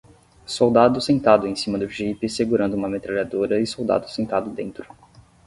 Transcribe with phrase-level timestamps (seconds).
[0.47, 4.87] Soldado sentado em cima do jipe segurando uma metralhadora e soldado sentado dentro.